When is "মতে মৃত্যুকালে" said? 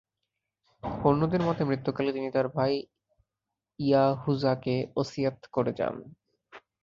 1.41-2.11